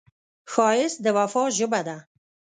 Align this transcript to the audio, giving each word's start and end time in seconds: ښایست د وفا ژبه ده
ښایست 0.51 0.97
د 1.03 1.05
وفا 1.17 1.43
ژبه 1.57 1.81
ده 1.87 1.97